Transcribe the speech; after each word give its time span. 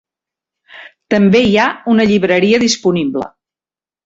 També 1.15 1.41
hi 1.49 1.53
ha 1.57 1.67
una 1.93 2.09
llibreria 2.13 2.63
disponible. 2.65 3.29